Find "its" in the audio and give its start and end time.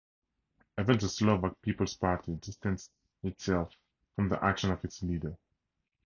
4.83-5.03